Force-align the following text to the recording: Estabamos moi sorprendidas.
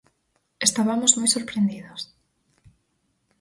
Estabamos 0.67 1.11
moi 1.19 1.29
sorprendidas. 1.35 2.01